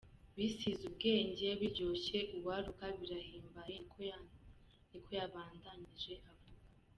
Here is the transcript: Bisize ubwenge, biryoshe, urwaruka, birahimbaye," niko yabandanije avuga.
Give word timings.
Bisize 0.35 0.81
ubwenge, 0.89 1.47
biryoshe, 1.59 2.17
urwaruka, 2.33 2.83
birahimbaye," 2.99 3.75
niko 4.89 5.07
yabandanije 5.19 6.13
avuga. 6.31 6.65